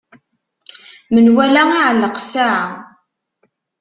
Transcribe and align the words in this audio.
Menwala 1.13 1.61
iɛelleq 1.75 2.15
ssaɛa. 2.23 2.67